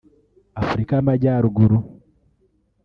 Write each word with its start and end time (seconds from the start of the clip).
Afurika 0.61 0.91
y’Amajyaruguru 0.95 1.77